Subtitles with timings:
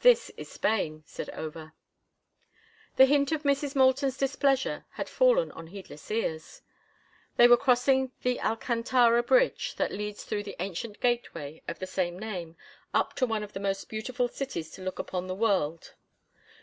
[0.00, 1.74] "This is Spain," said Over.
[2.96, 3.76] The hint of Mrs.
[3.76, 6.62] Moulton's displeasure had fallen on heedless ears.
[7.36, 12.18] They were crossing the Alcantara Bridge that leads through the ancient gateway of the same
[12.18, 12.56] name
[12.94, 15.92] up to one of the most beautiful cities to look upon in the world.